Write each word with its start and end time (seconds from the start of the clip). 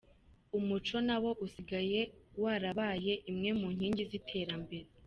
Umuco 0.57 0.95
nawo 1.07 1.31
usigaye 1.45 2.01
warabaye 2.43 3.13
imwe 3.31 3.49
mu 3.59 3.67
nkingi 3.75 4.03
z’iterambere. 4.09 4.87